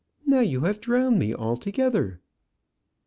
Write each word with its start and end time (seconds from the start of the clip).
"Now 0.25 0.39
you 0.39 0.61
have 0.61 0.81
drowned 0.81 1.19
me 1.19 1.31
altogether." 1.31 2.21